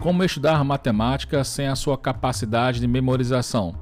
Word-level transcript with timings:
Como 0.00 0.24
estudar 0.24 0.64
matemática 0.64 1.44
sem 1.44 1.68
a 1.68 1.76
sua 1.76 1.98
capacidade 1.98 2.80
de 2.80 2.88
memorização? 2.88 3.74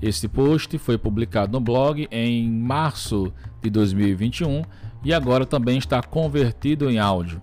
Este 0.00 0.28
post 0.28 0.78
foi 0.78 0.96
publicado 0.96 1.50
no 1.50 1.60
blog 1.60 2.06
em 2.12 2.48
março 2.48 3.32
de 3.60 3.70
2021 3.70 4.62
e 5.02 5.12
agora 5.12 5.44
também 5.44 5.76
está 5.76 6.00
convertido 6.00 6.88
em 6.88 7.00
áudio. 7.00 7.40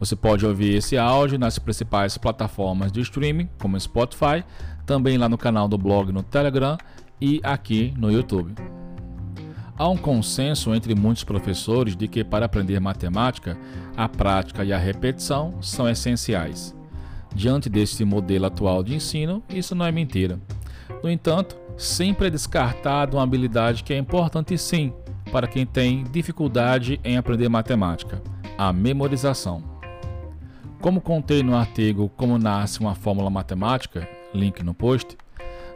Você 0.00 0.16
pode 0.16 0.46
ouvir 0.46 0.74
esse 0.74 0.96
áudio 0.96 1.38
nas 1.38 1.58
principais 1.58 2.16
plataformas 2.16 2.90
de 2.90 3.02
streaming, 3.02 3.50
como 3.60 3.78
Spotify, 3.78 4.42
também 4.86 5.18
lá 5.18 5.28
no 5.28 5.36
canal 5.36 5.68
do 5.68 5.76
blog 5.76 6.10
no 6.10 6.22
Telegram 6.22 6.78
e 7.20 7.42
aqui 7.42 7.92
no 7.98 8.10
YouTube. 8.10 8.54
Há 9.76 9.86
um 9.86 9.98
consenso 9.98 10.74
entre 10.74 10.94
muitos 10.94 11.24
professores 11.24 11.94
de 11.94 12.08
que 12.08 12.24
para 12.24 12.46
aprender 12.46 12.80
matemática, 12.80 13.58
a 13.94 14.08
prática 14.08 14.64
e 14.64 14.72
a 14.72 14.78
repetição 14.78 15.60
são 15.60 15.86
essenciais. 15.86 16.74
Diante 17.34 17.68
deste 17.68 18.04
modelo 18.04 18.46
atual 18.46 18.82
de 18.82 18.94
ensino, 18.94 19.42
isso 19.48 19.74
não 19.74 19.84
é 19.84 19.92
mentira. 19.92 20.40
No 21.02 21.10
entanto, 21.10 21.56
sempre 21.76 22.28
é 22.28 22.30
descartada 22.30 23.16
uma 23.16 23.22
habilidade 23.22 23.84
que 23.84 23.92
é 23.92 23.98
importante 23.98 24.56
sim 24.56 24.92
para 25.30 25.46
quem 25.46 25.66
tem 25.66 26.04
dificuldade 26.04 27.00
em 27.04 27.16
aprender 27.16 27.48
matemática: 27.48 28.22
a 28.56 28.72
memorização. 28.72 29.62
Como 30.80 31.00
contei 31.00 31.42
no 31.42 31.56
artigo 31.56 32.08
Como 32.16 32.38
Nasce 32.38 32.80
uma 32.80 32.94
Fórmula 32.94 33.30
Matemática, 33.30 34.08
link 34.32 34.62
no 34.62 34.74
post, 34.74 35.16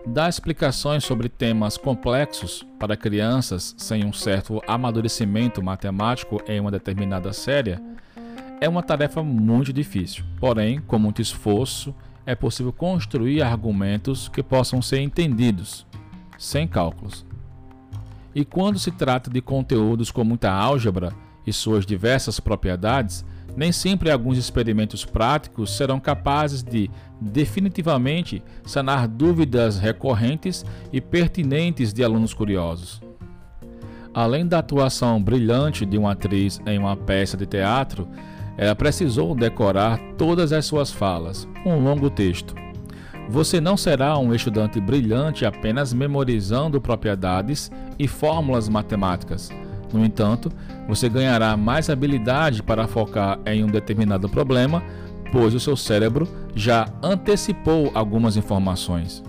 dá 0.06 0.28
explicações 0.28 1.04
sobre 1.04 1.28
temas 1.28 1.76
complexos 1.76 2.66
para 2.78 2.96
crianças 2.96 3.74
sem 3.76 4.04
um 4.04 4.12
certo 4.12 4.62
amadurecimento 4.66 5.62
matemático 5.62 6.40
em 6.46 6.60
uma 6.60 6.70
determinada 6.70 7.32
série 7.32 7.78
é 8.60 8.68
uma 8.68 8.82
tarefa 8.82 9.22
muito 9.22 9.72
difícil, 9.72 10.22
porém, 10.38 10.80
com 10.80 10.98
muito 10.98 11.22
esforço, 11.22 11.94
é 12.26 12.34
possível 12.34 12.72
construir 12.72 13.42
argumentos 13.42 14.28
que 14.28 14.42
possam 14.42 14.82
ser 14.82 15.00
entendidos, 15.00 15.86
sem 16.38 16.68
cálculos. 16.68 17.24
E 18.34 18.44
quando 18.44 18.78
se 18.78 18.90
trata 18.90 19.30
de 19.30 19.40
conteúdos 19.40 20.10
com 20.10 20.22
muita 20.22 20.52
álgebra 20.52 21.12
e 21.46 21.52
suas 21.52 21.86
diversas 21.86 22.38
propriedades, 22.38 23.24
nem 23.56 23.72
sempre 23.72 24.10
alguns 24.10 24.38
experimentos 24.38 25.04
práticos 25.04 25.76
serão 25.76 25.98
capazes 25.98 26.62
de 26.62 26.88
definitivamente 27.20 28.42
sanar 28.64 29.08
dúvidas 29.08 29.78
recorrentes 29.78 30.64
e 30.92 31.00
pertinentes 31.00 31.92
de 31.92 32.04
alunos 32.04 32.32
curiosos. 32.32 33.00
Além 34.12 34.46
da 34.46 34.58
atuação 34.58 35.22
brilhante 35.22 35.86
de 35.86 35.96
uma 35.96 36.12
atriz 36.12 36.60
em 36.66 36.78
uma 36.78 36.96
peça 36.96 37.36
de 37.36 37.46
teatro, 37.46 38.08
ela 38.60 38.76
precisou 38.76 39.34
decorar 39.34 39.98
todas 40.18 40.52
as 40.52 40.66
suas 40.66 40.92
falas, 40.92 41.48
um 41.64 41.82
longo 41.82 42.10
texto. 42.10 42.54
Você 43.26 43.58
não 43.58 43.74
será 43.74 44.18
um 44.18 44.34
estudante 44.34 44.78
brilhante 44.78 45.46
apenas 45.46 45.94
memorizando 45.94 46.78
propriedades 46.78 47.72
e 47.98 48.06
fórmulas 48.06 48.68
matemáticas. 48.68 49.48
No 49.94 50.04
entanto, 50.04 50.52
você 50.86 51.08
ganhará 51.08 51.56
mais 51.56 51.88
habilidade 51.88 52.62
para 52.62 52.86
focar 52.86 53.38
em 53.46 53.64
um 53.64 53.66
determinado 53.66 54.28
problema, 54.28 54.82
pois 55.32 55.54
o 55.54 55.60
seu 55.60 55.74
cérebro 55.74 56.28
já 56.54 56.86
antecipou 57.02 57.90
algumas 57.94 58.36
informações. 58.36 59.22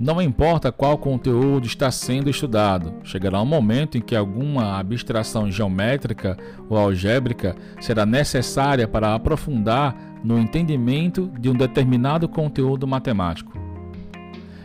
Não 0.00 0.22
importa 0.22 0.72
qual 0.72 0.96
conteúdo 0.96 1.66
está 1.66 1.90
sendo 1.90 2.30
estudado, 2.30 2.94
chegará 3.04 3.38
um 3.42 3.44
momento 3.44 3.98
em 3.98 4.00
que 4.00 4.16
alguma 4.16 4.78
abstração 4.78 5.50
geométrica 5.50 6.38
ou 6.70 6.78
algébrica 6.78 7.54
será 7.78 8.06
necessária 8.06 8.88
para 8.88 9.14
aprofundar 9.14 9.94
no 10.24 10.38
entendimento 10.38 11.30
de 11.38 11.50
um 11.50 11.54
determinado 11.54 12.26
conteúdo 12.26 12.86
matemático. 12.86 13.52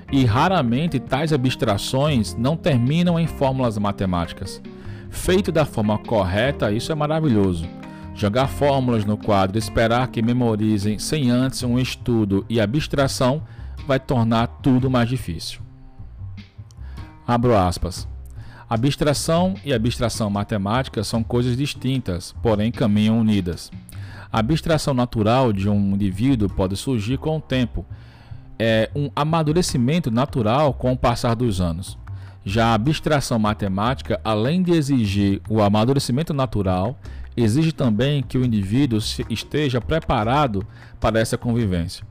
E 0.10 0.24
raramente 0.24 1.02
tais 1.02 1.34
abstrações 1.34 2.34
não 2.34 2.56
terminam 2.56 3.20
em 3.20 3.28
fórmulas 3.28 3.78
matemáticas. 3.78 4.62
Feito 5.10 5.52
da 5.52 5.66
forma 5.66 5.98
correta, 5.98 6.72
isso 6.72 6.94
é 6.94 6.96
maravilhoso. 6.96 7.68
Jogar 8.14 8.48
fórmulas 8.48 9.04
no 9.04 9.18
quadro 9.18 9.58
e 9.58 9.60
esperar 9.60 10.08
que 10.08 10.22
memorizem 10.22 10.98
sem 10.98 11.30
antes 11.30 11.62
um 11.62 11.78
estudo 11.78 12.46
e 12.50 12.62
abstração 12.62 13.44
vai 13.88 14.00
tornar 14.00 14.48
tudo 14.48 14.90
mais 14.90 15.08
difícil. 15.08 15.62
Abro 17.28 17.56
aspas. 17.56 18.08
Abstração 18.70 19.56
e 19.64 19.74
abstração 19.74 20.30
matemática 20.30 21.04
são 21.04 21.24
coisas 21.24 21.56
distintas, 21.56 22.34
porém 22.42 22.72
caminham 22.72 23.20
unidas. 23.20 23.72
A 24.32 24.40
abstração 24.40 24.94
natural 24.94 25.54
de 25.54 25.70
um 25.70 25.94
indivíduo 25.94 26.50
pode 26.50 26.76
surgir 26.76 27.18
com 27.18 27.38
o 27.38 27.42
tempo, 27.42 27.86
é 28.58 28.90
um 28.96 29.10
amadurecimento 29.16 30.10
natural 30.10 30.74
com 30.74 30.92
o 30.94 30.98
passar 30.98 31.36
dos 31.36 31.62
anos. 31.62 31.98
Já 32.44 32.68
a 32.68 32.74
abstração 32.74 33.40
matemática, 33.40 34.20
além 34.24 34.62
de 34.62 34.72
exigir 34.72 35.42
o 35.50 35.62
amadurecimento 35.62 36.34
natural, 36.34 36.98
exige 37.36 37.72
também 37.72 38.24
que 38.24 38.38
o 38.38 38.46
indivíduo 38.46 39.00
esteja 39.30 39.82
preparado 39.82 40.66
para 41.00 41.20
essa 41.20 41.38
convivência. 41.38 42.06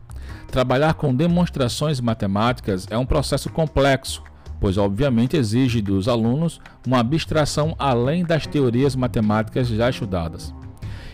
Trabalhar 0.48 0.94
com 0.94 1.14
demonstrações 1.14 2.00
matemáticas 2.00 2.86
é 2.90 2.96
um 2.96 3.06
processo 3.06 3.50
complexo, 3.50 4.22
pois 4.60 4.78
obviamente 4.78 5.36
exige 5.36 5.82
dos 5.82 6.08
alunos 6.08 6.60
uma 6.86 7.00
abstração 7.00 7.74
além 7.78 8.24
das 8.24 8.46
teorias 8.46 8.94
matemáticas 8.94 9.68
já 9.68 9.90
estudadas. 9.90 10.54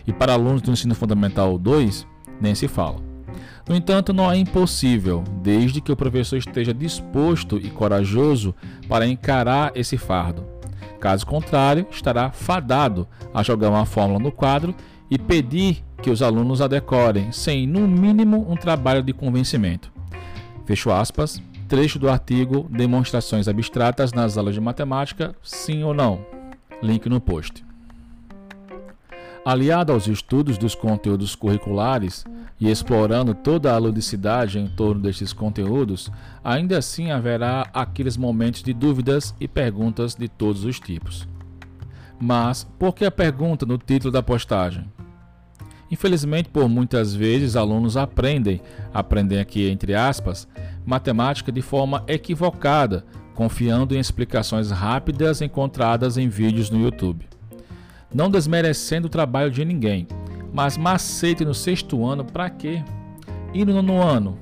E 0.05 0.13
para 0.13 0.33
alunos 0.33 0.61
do 0.61 0.71
ensino 0.71 0.95
fundamental 0.95 1.57
2, 1.57 2.05
nem 2.39 2.55
se 2.55 2.67
fala. 2.67 2.99
No 3.67 3.75
entanto, 3.75 4.11
não 4.11 4.31
é 4.31 4.37
impossível, 4.37 5.23
desde 5.41 5.81
que 5.81 5.91
o 5.91 5.95
professor 5.95 6.37
esteja 6.37 6.73
disposto 6.73 7.57
e 7.57 7.69
corajoso 7.69 8.55
para 8.87 9.07
encarar 9.07 9.71
esse 9.75 9.97
fardo. 9.97 10.45
Caso 10.99 11.25
contrário, 11.25 11.87
estará 11.89 12.31
fadado 12.31 13.07
a 13.33 13.41
jogar 13.41 13.69
uma 13.69 13.85
fórmula 13.85 14.19
no 14.19 14.31
quadro 14.31 14.75
e 15.11 15.19
pedir 15.19 15.83
que 16.01 16.09
os 16.09 16.21
alunos 16.21 16.61
a 16.61 16.67
decorem, 16.67 17.33
sem, 17.33 17.67
no 17.67 17.85
mínimo, 17.85 18.49
um 18.49 18.55
trabalho 18.55 19.03
de 19.03 19.11
convencimento. 19.11 19.91
Fecho 20.65 20.89
aspas, 20.89 21.43
trecho 21.67 21.99
do 21.99 22.09
artigo 22.09 22.65
Demonstrações 22.69 23.49
abstratas 23.49 24.13
nas 24.13 24.37
aulas 24.37 24.55
de 24.55 24.61
matemática, 24.61 25.35
sim 25.43 25.83
ou 25.83 25.93
não? 25.93 26.25
Link 26.81 27.09
no 27.09 27.19
post. 27.19 27.63
Aliado 29.43 29.91
aos 29.91 30.07
estudos 30.07 30.57
dos 30.57 30.75
conteúdos 30.75 31.35
curriculares 31.35 32.23
e 32.59 32.69
explorando 32.69 33.33
toda 33.33 33.73
a 33.73 33.77
ludicidade 33.77 34.59
em 34.59 34.67
torno 34.67 35.01
destes 35.01 35.33
conteúdos, 35.33 36.11
ainda 36.43 36.77
assim 36.77 37.11
haverá 37.11 37.67
aqueles 37.73 38.15
momentos 38.15 38.63
de 38.63 38.71
dúvidas 38.71 39.35
e 39.39 39.47
perguntas 39.47 40.15
de 40.15 40.29
todos 40.29 40.63
os 40.63 40.79
tipos. 40.79 41.27
Mas 42.19 42.63
por 42.77 42.93
que 42.93 43.03
a 43.03 43.11
pergunta 43.11 43.65
no 43.65 43.79
título 43.79 44.11
da 44.11 44.21
postagem? 44.21 44.85
Infelizmente, 45.91 46.47
por 46.47 46.69
muitas 46.69 47.13
vezes, 47.13 47.57
alunos 47.57 47.97
aprendem, 47.97 48.61
aprendem 48.93 49.39
aqui 49.39 49.69
entre 49.69 49.93
aspas, 49.93 50.47
matemática 50.85 51.51
de 51.51 51.61
forma 51.61 52.03
equivocada, 52.07 53.05
confiando 53.35 53.93
em 53.93 53.99
explicações 53.99 54.71
rápidas 54.71 55.41
encontradas 55.41 56.17
em 56.17 56.29
vídeos 56.29 56.69
no 56.69 56.81
YouTube. 56.81 57.27
Não 58.13 58.29
desmerecendo 58.29 59.07
o 59.07 59.09
trabalho 59.09 59.51
de 59.51 59.65
ninguém, 59.65 60.07
mas 60.53 60.77
macete 60.77 61.43
no 61.43 61.53
sexto 61.53 62.05
ano 62.05 62.23
para 62.23 62.49
quê? 62.49 62.81
E 63.53 63.65
no 63.65 63.73
nono 63.73 64.01
ano? 64.01 64.39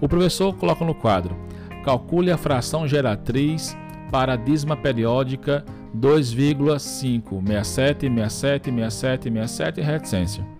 O 0.00 0.08
professor 0.08 0.54
coloca 0.54 0.84
no 0.84 0.94
quadro: 0.94 1.36
calcule 1.84 2.30
a 2.30 2.38
fração 2.38 2.88
geratriz 2.88 3.76
para 4.10 4.34
a 4.34 4.36
dízima 4.36 4.76
periódica 4.76 5.64
2,5, 5.96 7.46
67, 7.46 8.08
67, 8.08 8.70
67, 8.70 9.32
67 9.32 9.80
reticência. 9.80 10.55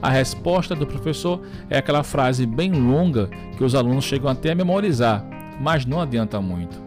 A 0.00 0.08
resposta 0.08 0.74
do 0.74 0.86
professor 0.86 1.40
é 1.68 1.78
aquela 1.78 2.02
frase 2.02 2.46
bem 2.46 2.72
longa 2.72 3.28
que 3.56 3.64
os 3.64 3.74
alunos 3.74 4.04
chegam 4.04 4.30
até 4.30 4.52
a 4.52 4.54
memorizar, 4.54 5.24
mas 5.60 5.84
não 5.84 6.00
adianta 6.00 6.40
muito. 6.40 6.80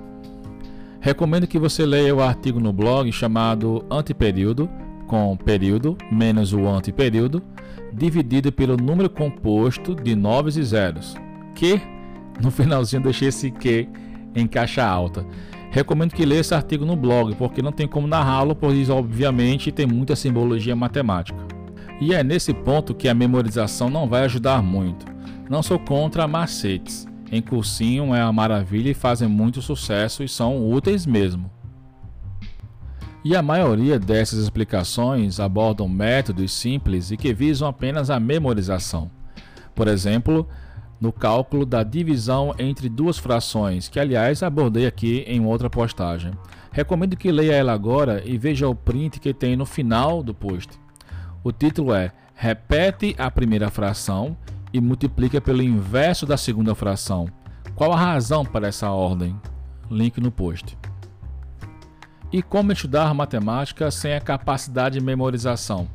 Recomendo 1.02 1.48
que 1.48 1.60
você 1.60 1.86
leia 1.86 2.16
o 2.16 2.22
artigo 2.22 2.60
no 2.60 2.72
blog 2.72 3.12
chamado 3.12 3.84
Antiperíodo, 3.90 4.70
com 5.08 5.36
período 5.36 5.98
menos 6.12 6.54
o 6.54 6.66
antiperíodo, 6.68 7.44
dividido 7.92 8.52
pelo 8.52 8.78
número 8.78 9.10
composto 9.10 9.94
de 9.94 10.16
noves 10.16 10.56
e 10.56 10.64
zeros, 10.64 11.16
que 11.54 11.82
no 12.42 12.50
finalzinho 12.50 13.04
deixei 13.04 13.28
esse 13.28 13.52
que 13.52 13.90
em 14.34 14.48
caixa 14.48 14.86
alta. 14.86 15.26
Recomendo 15.72 16.14
que 16.14 16.26
leia 16.26 16.40
esse 16.40 16.54
artigo 16.54 16.86
no 16.86 16.96
blog, 16.96 17.36
porque 17.36 17.62
não 17.62 17.72
tem 17.72 17.88
como 17.88 18.08
narrá-lo, 18.08 18.56
pois 18.56 18.90
obviamente 18.90 19.72
tem 19.72 19.88
muita 19.88 20.16
simbologia 20.16 20.76
matemática. 20.76 21.61
E 22.02 22.16
é 22.16 22.24
nesse 22.24 22.52
ponto 22.52 22.96
que 22.96 23.08
a 23.08 23.14
memorização 23.14 23.88
não 23.88 24.10
vai 24.10 24.24
ajudar 24.24 24.64
muito. 24.64 25.06
Não 25.48 25.62
sou 25.62 25.78
contra 25.78 26.28
macetes. 26.28 27.08
Em 27.32 27.44
cursinho 27.44 28.16
é 28.16 28.24
uma 28.24 28.34
maravilha 28.34 28.90
e 28.90 28.96
fazem 28.96 29.28
muito 29.28 29.62
sucesso 29.62 30.24
e 30.24 30.28
são 30.28 30.68
úteis 30.68 31.06
mesmo. 31.06 31.52
E 33.24 33.36
a 33.36 33.42
maioria 33.44 34.00
dessas 34.00 34.40
explicações 34.40 35.40
abordam 35.40 35.88
métodos 35.88 36.52
simples 36.52 37.12
e 37.12 37.18
que 37.18 37.36
visam 37.36 37.68
apenas 37.68 38.10
a 38.10 38.20
memorização. 38.20 39.12
Por 39.76 39.88
exemplo, 39.88 40.50
no 41.00 41.14
cálculo 41.14 41.68
da 41.68 41.84
divisão 41.84 42.56
entre 42.58 42.90
duas 42.90 43.20
frações, 43.20 43.88
que 43.88 44.00
aliás 44.00 44.42
abordei 44.42 44.88
aqui 44.88 45.24
em 45.28 45.46
outra 45.46 45.70
postagem. 45.70 46.32
Recomendo 46.72 47.16
que 47.16 47.32
leia 47.32 47.54
ela 47.54 47.74
agora 47.74 48.24
e 48.26 48.40
veja 48.40 48.68
o 48.68 48.74
print 48.74 49.20
que 49.20 49.36
tem 49.36 49.56
no 49.56 49.68
final 49.68 50.24
do 50.24 50.34
post. 50.34 50.81
O 51.44 51.52
título 51.52 51.94
é 51.94 52.12
Repete 52.36 53.16
a 53.18 53.32
primeira 53.32 53.70
fração 53.70 54.38
e 54.72 54.80
multiplica 54.80 55.42
pelo 55.42 55.64
inverso 55.64 56.26
da 56.26 56.38
segunda 56.38 56.76
fração. 56.76 57.28
Qual 57.76 57.92
a 57.92 57.98
razão 57.98 58.46
para 58.46 58.68
essa 58.68 58.92
ordem? 58.92 59.36
Link 59.90 60.22
no 60.22 60.32
post. 60.32 60.78
E 62.32 62.42
como 62.42 62.72
estudar 62.72 63.14
matemática 63.14 63.90
sem 63.90 64.14
a 64.14 64.22
capacidade 64.22 65.00
de 65.00 65.06
memorização? 65.06 65.88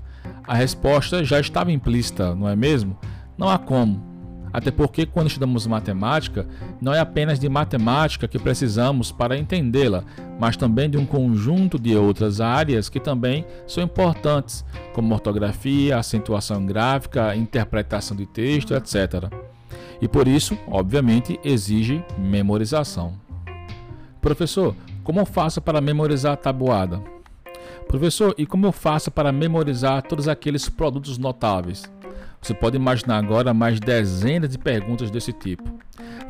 A 0.46 0.54
resposta 0.54 1.24
já 1.24 1.38
estava 1.38 1.70
implícita, 1.70 2.34
não 2.34 2.48
é 2.48 2.56
mesmo? 2.56 2.98
Não 3.38 3.48
há 3.48 3.58
como. 3.58 4.15
Até 4.56 4.70
porque, 4.70 5.04
quando 5.04 5.26
estudamos 5.26 5.66
matemática, 5.66 6.48
não 6.80 6.94
é 6.94 6.98
apenas 6.98 7.38
de 7.38 7.46
matemática 7.46 8.26
que 8.26 8.38
precisamos 8.38 9.12
para 9.12 9.36
entendê-la, 9.36 10.02
mas 10.40 10.56
também 10.56 10.88
de 10.88 10.96
um 10.96 11.04
conjunto 11.04 11.78
de 11.78 11.94
outras 11.94 12.40
áreas 12.40 12.88
que 12.88 12.98
também 12.98 13.44
são 13.66 13.84
importantes, 13.84 14.64
como 14.94 15.12
ortografia, 15.12 15.98
acentuação 15.98 16.64
gráfica, 16.64 17.36
interpretação 17.36 18.16
de 18.16 18.24
texto, 18.24 18.72
etc. 18.72 19.30
E 20.00 20.08
por 20.08 20.26
isso, 20.26 20.56
obviamente, 20.66 21.38
exige 21.44 22.02
memorização. 22.16 23.12
Professor, 24.22 24.74
como 25.04 25.20
eu 25.20 25.26
faço 25.26 25.60
para 25.60 25.82
memorizar 25.82 26.32
a 26.32 26.36
tabuada? 26.36 26.98
Professor, 27.86 28.34
e 28.38 28.46
como 28.46 28.64
eu 28.64 28.72
faço 28.72 29.10
para 29.10 29.30
memorizar 29.30 30.00
todos 30.00 30.26
aqueles 30.28 30.66
produtos 30.66 31.18
notáveis? 31.18 31.84
Você 32.46 32.54
pode 32.54 32.76
imaginar 32.76 33.18
agora 33.18 33.52
mais 33.52 33.80
dezenas 33.80 34.50
de 34.50 34.56
perguntas 34.56 35.10
desse 35.10 35.32
tipo. 35.32 35.64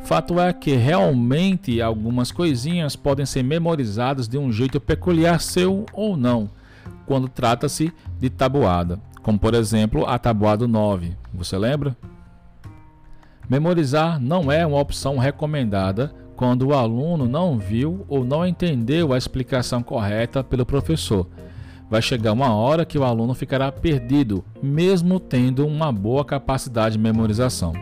Fato 0.03 0.39
é 0.39 0.51
que 0.51 0.71
realmente 0.71 1.79
algumas 1.79 2.31
coisinhas 2.31 2.95
podem 2.95 3.23
ser 3.23 3.43
memorizadas 3.43 4.27
de 4.27 4.35
um 4.35 4.51
jeito 4.51 4.81
peculiar 4.81 5.39
seu 5.39 5.85
ou 5.93 6.17
não, 6.17 6.49
quando 7.05 7.29
trata-se 7.29 7.93
de 8.19 8.31
tabuada, 8.31 8.99
como 9.21 9.37
por 9.37 9.53
exemplo 9.53 10.07
a 10.07 10.17
tabuada 10.17 10.67
9. 10.67 11.15
Você 11.35 11.55
lembra? 11.55 11.95
Memorizar 13.47 14.19
não 14.19 14.51
é 14.51 14.65
uma 14.65 14.79
opção 14.79 15.19
recomendada 15.19 16.15
quando 16.35 16.69
o 16.69 16.73
aluno 16.73 17.27
não 17.27 17.59
viu 17.59 18.03
ou 18.09 18.25
não 18.25 18.43
entendeu 18.43 19.13
a 19.13 19.19
explicação 19.19 19.83
correta 19.83 20.43
pelo 20.43 20.65
professor 20.65 21.27
vai 21.89 22.01
chegar 22.01 22.33
uma 22.33 22.53
hora 22.53 22.85
que 22.85 22.97
o 22.97 23.03
aluno 23.03 23.33
ficará 23.33 23.71
perdido, 23.71 24.43
mesmo 24.61 25.19
tendo 25.19 25.65
uma 25.65 25.91
boa 25.91 26.25
capacidade 26.25 26.97
de 26.97 27.03
memorização. 27.03 27.73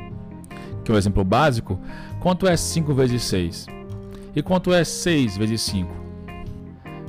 Que 0.83 0.91
o 0.91 0.95
um 0.95 0.97
exemplo 0.97 1.23
básico, 1.23 1.79
quanto 2.19 2.47
é 2.47 2.55
5 2.55 2.93
vezes 2.93 3.23
6? 3.23 3.67
E 4.35 4.41
quanto 4.41 4.73
é 4.73 4.83
6 4.83 5.37
vezes 5.37 5.61
5? 5.61 5.89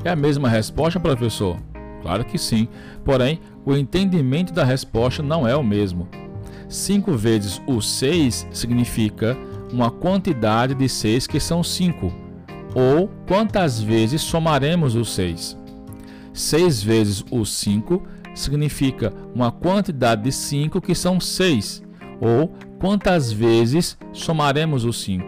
É 0.04 0.10
a 0.10 0.16
mesma 0.16 0.48
resposta, 0.48 0.98
professor? 0.98 1.58
Claro 2.00 2.24
que 2.24 2.38
sim, 2.38 2.68
porém, 3.04 3.40
o 3.64 3.74
entendimento 3.74 4.52
da 4.52 4.64
resposta 4.64 5.22
não 5.22 5.46
é 5.46 5.56
o 5.56 5.64
mesmo. 5.64 6.08
5 6.68 7.12
vezes 7.12 7.60
o 7.66 7.80
6 7.80 8.46
significa 8.52 9.36
uma 9.72 9.90
quantidade 9.90 10.74
de 10.74 10.88
6 10.88 11.26
que 11.26 11.40
são 11.40 11.62
5, 11.62 12.12
ou 12.74 13.10
quantas 13.26 13.80
vezes 13.80 14.22
somaremos 14.22 14.94
os 14.94 15.12
6. 15.14 15.65
6 16.36 16.82
vezes 16.82 17.24
o 17.30 17.44
5 17.44 18.02
significa 18.34 19.12
uma 19.34 19.50
quantidade 19.50 20.22
de 20.22 20.32
5 20.32 20.80
que 20.82 20.94
são 20.94 21.18
6, 21.18 21.82
ou 22.20 22.52
quantas 22.78 23.32
vezes 23.32 23.96
somaremos 24.12 24.84
o 24.84 24.92
5. 24.92 25.24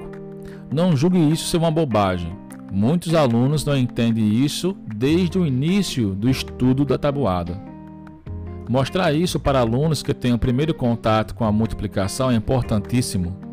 Não 0.70 0.94
julgue 0.94 1.32
isso 1.32 1.46
ser 1.46 1.56
uma 1.56 1.70
bobagem. 1.70 2.36
Muitos 2.70 3.14
alunos 3.14 3.64
não 3.64 3.76
entendem 3.76 4.44
isso 4.44 4.76
desde 4.94 5.38
o 5.38 5.46
início 5.46 6.14
do 6.14 6.28
estudo 6.28 6.84
da 6.84 6.98
tabuada. 6.98 7.58
Mostrar 8.68 9.14
isso 9.14 9.40
para 9.40 9.60
alunos 9.60 10.02
que 10.02 10.12
têm 10.12 10.34
o 10.34 10.38
primeiro 10.38 10.74
contato 10.74 11.34
com 11.34 11.44
a 11.44 11.50
multiplicação 11.50 12.30
é 12.30 12.34
importantíssimo. 12.34 13.47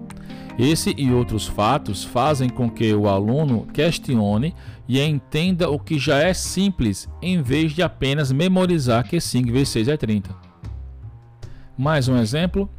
Esse 0.58 0.96
e 0.98 1.12
outros 1.12 1.46
fatos 1.46 2.04
fazem 2.06 2.48
com 2.48 2.70
que 2.70 2.94
o 2.94 3.10
aluno 3.10 3.68
questione 3.74 4.56
e 4.88 5.02
entenda 5.02 5.70
o 5.70 5.78
que 5.78 6.00
já 6.00 6.20
é 6.20 6.34
simples, 6.34 7.10
em 7.22 7.42
vez 7.42 7.74
de 7.74 7.84
apenas 7.84 8.32
memorizar 8.32 9.04
que 9.04 9.20
5 9.20 9.52
vezes 9.52 9.70
6 9.70 9.88
é 9.90 9.98
30. 9.98 10.30
Mais 11.78 12.08
um 12.08 12.18
exemplo? 12.18 12.70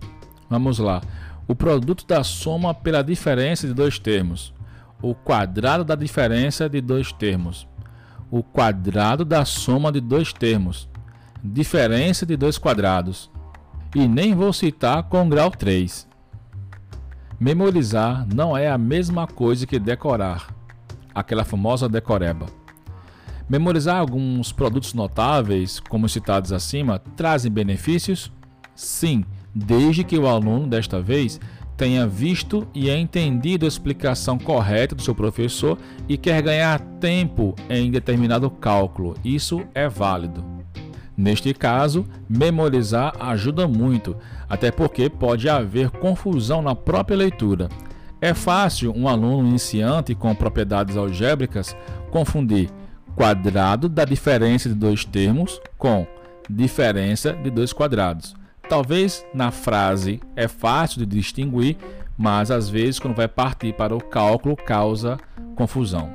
Vamos 0.48 0.78
lá. 0.78 1.02
O 1.46 1.54
produto 1.54 2.06
da 2.06 2.24
soma 2.24 2.72
pela 2.72 3.02
diferença 3.02 3.66
de 3.66 3.74
dois 3.74 3.98
termos. 3.98 4.54
O 5.02 5.14
quadrado 5.14 5.84
da 5.84 5.94
diferença 5.94 6.70
de 6.70 6.80
dois 6.80 7.12
termos. 7.12 7.68
O 8.30 8.42
quadrado 8.42 9.22
da 9.22 9.44
soma 9.44 9.92
de 9.92 10.00
dois 10.00 10.32
termos. 10.32 10.88
Diferença 11.44 12.24
de 12.24 12.38
dois 12.38 12.56
quadrados. 12.56 13.30
E 13.94 14.08
nem 14.08 14.34
vou 14.34 14.52
citar 14.52 15.02
com 15.04 15.28
grau 15.28 15.50
3. 15.50 16.08
Memorizar 17.38 18.26
não 18.34 18.56
é 18.56 18.70
a 18.70 18.78
mesma 18.78 19.26
coisa 19.26 19.66
que 19.66 19.78
decorar, 19.78 20.54
aquela 21.14 21.44
famosa 21.44 21.86
decoreba. 21.86 22.46
Memorizar 23.46 23.98
alguns 23.98 24.52
produtos 24.52 24.94
notáveis, 24.94 25.78
como 25.78 26.08
citados 26.08 26.50
acima, 26.50 26.98
trazem 26.98 27.52
benefícios? 27.52 28.32
Sim, 28.74 29.22
desde 29.54 30.02
que 30.02 30.18
o 30.18 30.26
aluno, 30.26 30.66
desta 30.66 31.02
vez, 31.02 31.38
tenha 31.76 32.06
visto 32.06 32.66
e 32.74 32.88
entendido 32.88 33.66
a 33.66 33.68
explicação 33.68 34.38
correta 34.38 34.94
do 34.94 35.02
seu 35.02 35.14
professor 35.14 35.78
e 36.08 36.16
quer 36.16 36.40
ganhar 36.40 36.80
tempo 36.98 37.54
em 37.68 37.90
determinado 37.90 38.50
cálculo. 38.50 39.14
Isso 39.22 39.62
é 39.74 39.90
válido. 39.90 40.55
Neste 41.16 41.54
caso, 41.54 42.06
memorizar 42.28 43.14
ajuda 43.18 43.66
muito, 43.66 44.16
até 44.48 44.70
porque 44.70 45.08
pode 45.08 45.48
haver 45.48 45.90
confusão 45.90 46.60
na 46.60 46.74
própria 46.74 47.16
leitura. 47.16 47.68
É 48.20 48.34
fácil 48.34 48.92
um 48.94 49.08
aluno 49.08 49.48
iniciante 49.48 50.14
com 50.14 50.34
propriedades 50.34 50.96
algébricas 50.96 51.76
confundir 52.10 52.70
quadrado 53.14 53.88
da 53.88 54.04
diferença 54.04 54.68
de 54.68 54.74
dois 54.74 55.04
termos 55.04 55.60
com 55.78 56.06
diferença 56.48 57.32
de 57.32 57.50
dois 57.50 57.72
quadrados. 57.72 58.34
Talvez 58.68 59.24
na 59.32 59.50
frase 59.50 60.20
é 60.34 60.48
fácil 60.48 60.98
de 61.00 61.06
distinguir, 61.06 61.76
mas 62.16 62.50
às 62.50 62.68
vezes 62.68 62.98
quando 62.98 63.14
vai 63.14 63.28
partir 63.28 63.72
para 63.72 63.94
o 63.94 64.02
cálculo 64.02 64.56
causa 64.56 65.18
confusão. 65.54 66.10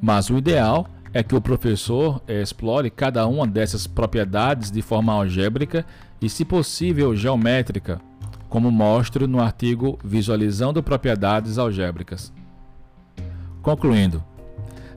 Mas 0.00 0.30
o 0.30 0.38
ideal 0.38 0.86
é 1.14 1.22
que 1.22 1.36
o 1.36 1.40
professor 1.40 2.20
explore 2.26 2.90
cada 2.90 3.24
uma 3.28 3.46
dessas 3.46 3.86
propriedades 3.86 4.68
de 4.68 4.82
forma 4.82 5.12
algébrica 5.12 5.86
e, 6.20 6.28
se 6.28 6.44
possível, 6.44 7.14
geométrica, 7.14 8.00
como 8.48 8.68
mostro 8.68 9.28
no 9.28 9.40
artigo 9.40 9.96
Visualizando 10.02 10.82
Propriedades 10.82 11.56
Algébricas. 11.56 12.32
Concluindo, 13.62 14.24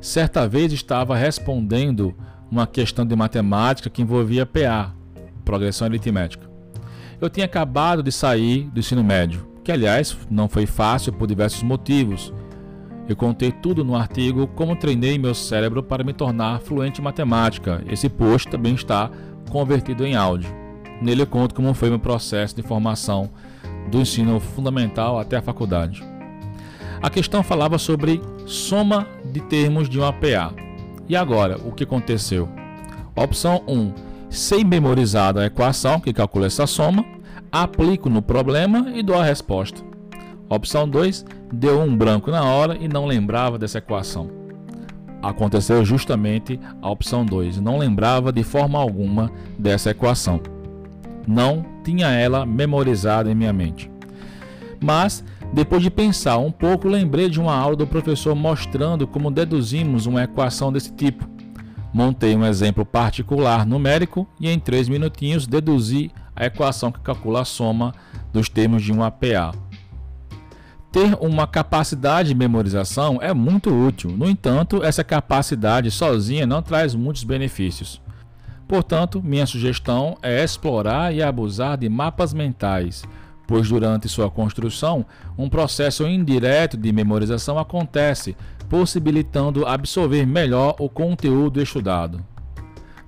certa 0.02 0.48
vez 0.48 0.74
estava 0.74 1.16
respondendo 1.16 2.16
uma 2.50 2.66
questão 2.66 3.06
de 3.06 3.16
matemática 3.16 3.90
que 3.90 4.02
envolvia 4.02 4.46
PA, 4.46 4.92
progressão 5.46 5.86
aritmética. 5.88 6.50
Eu 7.22 7.30
tinha 7.30 7.46
acabado 7.46 8.02
de 8.02 8.12
sair 8.12 8.64
do 8.72 8.80
ensino 8.80 9.04
médio, 9.04 9.48
que 9.64 9.72
aliás 9.72 10.18
não 10.32 10.50
foi 10.50 10.66
fácil 10.66 11.14
por 11.14 11.28
diversos 11.28 11.62
motivos, 11.62 12.34
eu 13.08 13.16
contei 13.16 13.52
tudo 13.52 13.84
no 13.84 13.96
artigo 13.96 14.48
Como 14.48 14.76
treinei 14.76 15.18
meu 15.18 15.34
cérebro 15.34 15.82
para 15.82 16.04
me 16.04 16.14
tornar 16.14 16.60
fluente 16.60 17.00
em 17.00 17.04
matemática. 17.04 17.84
Esse 17.90 18.10
post 18.10 18.50
também 18.50 18.76
está 18.76 19.10
convertido 19.50 20.06
em 20.06 20.16
áudio. 20.16 20.50
Nele 21.02 21.22
eu 21.22 21.28
conto 21.28 21.56
como 21.56 21.74
foi 21.74 21.90
meu 21.90 22.00
processo 22.00 22.56
de 22.56 22.64
formação 22.64 23.30
do 23.90 24.02
ensino 24.02 24.40
fundamental 24.40 25.20
até 25.20 25.38
a 25.38 25.42
faculdade. 25.42 26.04
A 27.02 27.10
questão 27.10 27.44
falava 27.44 27.78
sobre 27.78 28.22
soma 28.46 29.08
de 29.24 29.40
termos 29.42 29.88
de 29.88 30.00
uma 30.00 30.12
PA. 30.12 30.54
E 31.08 31.16
agora, 31.16 31.58
o 31.64 31.72
que 31.72 31.84
aconteceu? 31.84 32.50
Opção 33.16 33.64
1. 33.68 33.94
Sei 34.30 34.64
memorizada 34.64 35.42
a 35.42 35.46
equação 35.46 36.00
que 36.00 36.12
calcula 36.12 36.48
essa 36.48 36.68
soma, 36.68 37.06
aplico 37.52 38.10
no 38.10 38.22
problema 38.22 38.92
e 38.94 39.02
dou 39.02 39.18
a 39.18 39.24
resposta. 39.24 39.87
Opção 40.50 40.88
2, 40.88 41.26
deu 41.52 41.82
um 41.82 41.96
branco 41.96 42.32
na 42.32 42.44
hora 42.44 42.78
e 42.80 42.88
não 42.88 43.06
lembrava 43.06 43.58
dessa 43.58 43.80
equação. 43.80 44.30
Aconteceu 45.22 45.84
justamente 45.84 46.60
a 46.82 46.90
opção 46.90 47.26
2, 47.26 47.60
não 47.60 47.78
lembrava 47.78 48.32
de 48.32 48.44
forma 48.44 48.80
alguma 48.80 49.32
dessa 49.60 49.90
equação. 49.90 50.40
Não 51.28 51.66
tinha 51.84 52.08
ela 52.08 52.46
memorizada 52.46 53.30
em 53.30 53.36
minha 53.36 53.52
mente. 53.52 53.92
Mas, 54.82 55.24
depois 55.52 55.82
de 55.82 55.90
pensar 55.90 56.38
um 56.38 56.52
pouco, 56.52 56.88
lembrei 56.88 57.30
de 57.30 57.42
uma 57.42 57.54
aula 57.54 57.76
do 57.76 57.88
professor 57.88 58.36
mostrando 58.36 59.08
como 59.08 59.32
deduzimos 59.32 60.06
uma 60.06 60.24
equação 60.24 60.72
desse 60.72 60.94
tipo. 60.94 61.28
Montei 61.94 62.36
um 62.36 62.46
exemplo 62.46 62.86
particular 62.86 63.66
numérico 63.66 64.28
e 64.40 64.50
em 64.50 64.60
três 64.60 64.88
minutinhos 64.88 65.48
deduzi 65.48 66.12
a 66.36 66.46
equação 66.46 66.92
que 66.92 67.00
calcula 67.00 67.42
a 67.42 67.46
soma 67.46 67.94
dos 68.32 68.48
termos 68.48 68.84
de 68.84 68.94
um 68.94 69.04
APA. 69.04 69.52
Ter 70.98 71.16
uma 71.22 71.46
capacidade 71.46 72.30
de 72.30 72.34
memorização 72.34 73.20
é 73.22 73.32
muito 73.32 73.70
útil, 73.70 74.10
no 74.10 74.28
entanto, 74.28 74.84
essa 74.84 75.04
capacidade 75.04 75.92
sozinha 75.92 76.48
não 76.48 76.60
traz 76.60 76.96
muitos 76.96 77.24
benefícios. 77.24 78.02
Portanto, 78.68 79.22
minha 79.24 79.46
sugestão 79.46 80.18
é 80.24 80.44
explorar 80.44 81.14
e 81.14 81.22
abusar 81.22 81.78
de 81.78 81.88
mapas 81.88 82.34
mentais, 82.34 83.04
pois 83.46 83.70
durante 83.70 84.10
sua 84.10 84.32
construção, 84.32 85.06
um 85.38 85.48
processo 85.48 86.08
indireto 86.08 86.76
de 86.76 86.92
memorização 86.92 87.60
acontece, 87.60 88.36
possibilitando 88.68 89.68
absorver 89.68 90.26
melhor 90.26 90.76
o 90.80 90.90
conteúdo 90.90 91.62
estudado. 91.62 92.26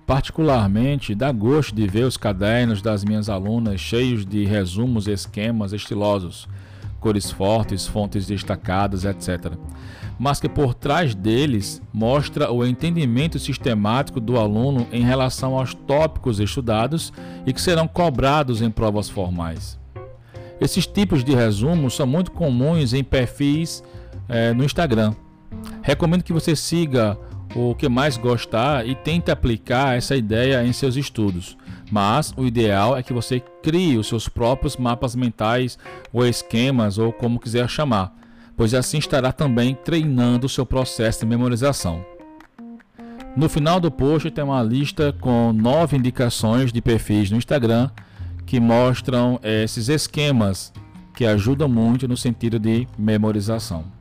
Particularmente, 0.06 1.16
dá 1.16 1.32
gosto 1.32 1.74
de 1.74 1.88
ver 1.88 2.04
os 2.04 2.18
cadernos 2.18 2.84
das 2.84 3.04
minhas 3.04 3.30
alunas 3.30 3.82
cheios 3.82 4.28
de 4.28 4.46
resumos 4.46 5.08
esquemas 5.08 5.74
estilosos, 5.74 6.48
cores 7.00 7.32
fortes, 7.32 7.88
fontes 7.88 8.28
destacadas, 8.28 9.06
etc. 9.06 9.54
Mas 10.20 10.40
que 10.40 10.50
por 10.50 10.74
trás 10.74 11.16
deles 11.16 11.82
mostra 11.94 12.52
o 12.52 12.66
entendimento 12.66 13.40
sistemático 13.40 14.20
do 14.20 14.38
aluno 14.38 14.88
em 14.92 15.04
relação 15.04 15.58
aos 15.58 15.74
tópicos 15.74 16.40
estudados 16.40 17.14
e 17.46 17.54
que 17.54 17.62
serão 17.62 17.88
cobrados 17.88 18.62
em 18.62 18.70
provas 18.70 19.10
formais. 19.10 19.80
Esses 20.60 20.86
tipos 20.86 21.24
de 21.24 21.34
resumos 21.34 21.96
são 21.96 22.06
muito 22.06 22.32
comuns 22.32 22.94
em 22.94 23.04
perfis 23.04 23.82
é, 24.28 24.54
no 24.54 24.66
Instagram. 24.66 25.14
Recomendo 25.82 26.24
que 26.24 26.34
você 26.34 26.56
siga 26.56 27.18
o 27.56 27.74
que 27.74 27.90
mais 27.90 28.18
gostar 28.18 28.88
e 28.88 28.94
tente 28.94 29.32
aplicar 29.32 29.98
essa 29.98 30.16
ideia 30.16 30.64
em 30.66 30.74
seus 30.74 30.96
estudos. 30.96 31.58
Mas 31.92 32.34
o 32.38 32.46
ideal 32.46 32.96
é 32.96 33.02
que 33.02 33.14
você 33.14 33.42
crie 33.64 33.98
os 33.98 34.08
seus 34.08 34.30
próprios 34.30 34.78
mapas 34.78 35.16
mentais 35.16 35.78
ou 36.14 36.26
esquemas 36.26 36.98
ou 36.98 37.12
como 37.12 37.40
quiser 37.40 37.68
chamar, 37.68 38.14
pois 38.56 38.74
assim 38.74 39.00
estará 39.00 39.32
também 39.32 39.76
treinando 39.76 40.46
o 40.46 40.50
seu 40.50 40.66
processo 40.66 41.22
de 41.22 41.26
memorização. 41.26 42.06
No 43.36 43.48
final 43.48 43.80
do 43.80 43.90
post 43.90 44.30
tem 44.32 44.44
uma 44.44 44.62
lista 44.62 45.14
com 45.20 45.54
nove 45.54 45.98
indicações 45.98 46.72
de 46.72 46.82
perfis 46.82 47.32
no 47.32 47.38
Instagram 47.38 47.90
que 48.46 48.60
mostram 48.60 49.40
esses 49.44 49.90
esquemas 49.90 50.74
que 51.16 51.26
ajudam 51.26 51.70
muito 51.70 52.08
no 52.08 52.18
sentido 52.18 52.60
de 52.60 52.88
memorização. 52.98 53.99